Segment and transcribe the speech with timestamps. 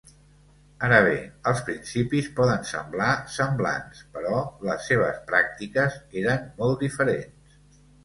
[0.85, 1.11] Ara bé,
[1.51, 7.59] els principis poden semblar semblants, però les seves pràctiques eren molt diferents.